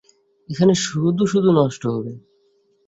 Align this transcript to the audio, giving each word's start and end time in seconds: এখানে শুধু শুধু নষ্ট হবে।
এখানে 0.49 0.73
শুধু 0.85 1.23
শুধু 1.25 1.49
নষ্ট 1.51 1.83
হবে। 1.87 2.13